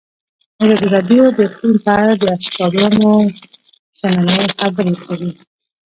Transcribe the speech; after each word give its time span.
ازادي 0.63 0.85
راډیو 0.93 1.23
د 1.35 1.39
اقلیم 1.47 1.75
په 1.85 1.91
اړه 1.99 2.13
د 2.21 2.23
استادانو 2.35 3.11
شننې 3.97 4.39
خپرې 4.53 4.93
کړي. 5.03 5.31